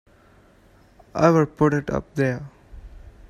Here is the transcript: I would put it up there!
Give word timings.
I 1.13 1.29
would 1.29 1.57
put 1.57 1.75
it 1.75 1.91
up 1.91 2.15
there! 2.15 2.49